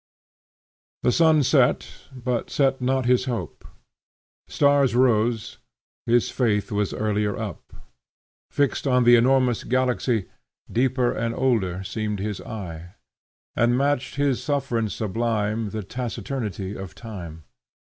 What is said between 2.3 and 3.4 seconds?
set not his